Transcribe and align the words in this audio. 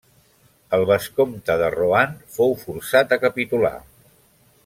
El 0.77 0.85
vescomte 0.91 1.57
de 1.63 1.67
Rohan 1.75 2.17
fou 2.39 2.57
forçat 2.63 3.15
a 3.19 3.23
capitular. 3.27 3.75